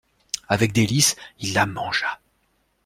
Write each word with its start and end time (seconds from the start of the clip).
Avec 0.47 0.71
délices, 0.73 1.15
il 1.41 1.53
la 1.53 1.67
mangea. 1.67 2.19